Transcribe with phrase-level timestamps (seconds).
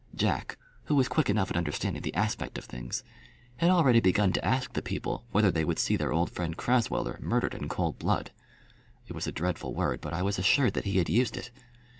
[0.15, 3.03] Jack, who was quick enough at understanding the aspect of things,
[3.57, 7.19] had already begun to ask the people whether they would see their old friend Crasweller
[7.21, 8.31] murdered in cold blood.
[9.07, 11.51] It was a dreadful word, but I was assured that he had used it.